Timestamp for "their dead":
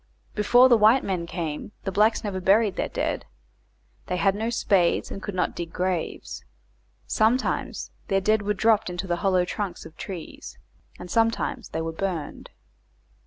2.75-3.27, 8.07-8.41